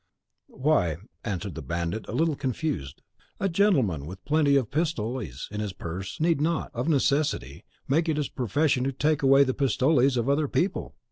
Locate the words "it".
8.09-8.17